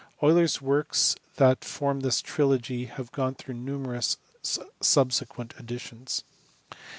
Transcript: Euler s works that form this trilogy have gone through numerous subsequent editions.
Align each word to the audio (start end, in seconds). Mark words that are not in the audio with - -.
Euler 0.23 0.45
s 0.45 0.59
works 0.59 1.15
that 1.35 1.63
form 1.63 1.99
this 1.99 2.21
trilogy 2.23 2.85
have 2.85 3.11
gone 3.11 3.35
through 3.35 3.53
numerous 3.53 4.17
subsequent 4.81 5.53
editions. 5.59 6.23